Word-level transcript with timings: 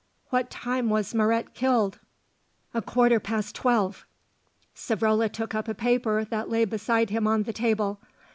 "What 0.31 0.49
time 0.49 0.89
was 0.89 1.13
Moret 1.13 1.53
killed?" 1.53 1.99
"A 2.73 2.81
quarter 2.81 3.19
past 3.19 3.53
twelve." 3.53 4.07
Savrola 4.75 5.31
took 5.31 5.53
up 5.53 5.67
a 5.67 5.75
paper 5.75 6.25
that 6.25 6.49
lay 6.49 6.65
beside 6.65 7.11
him 7.11 7.27
on 7.27 7.43
the 7.43 7.53
table. 7.53 7.99